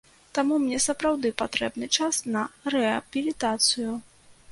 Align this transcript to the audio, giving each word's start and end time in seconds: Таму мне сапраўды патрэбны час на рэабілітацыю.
Таму 0.35 0.55
мне 0.61 0.77
сапраўды 0.85 1.31
патрэбны 1.41 1.89
час 1.97 2.21
на 2.37 2.41
рэабілітацыю. 2.75 3.93